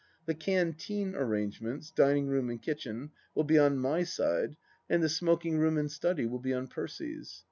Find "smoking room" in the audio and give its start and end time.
5.07-5.77